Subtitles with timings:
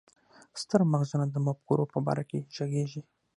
[0.61, 3.01] ستر مغزونه د مفکورو په باره کې ږغيږي.